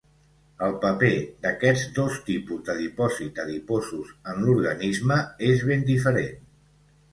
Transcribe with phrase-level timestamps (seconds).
[0.67, 1.09] El paper
[1.45, 5.21] d'aquests dos tipus de dipòsits adiposos en l'organisme
[5.53, 6.45] és ben diferent.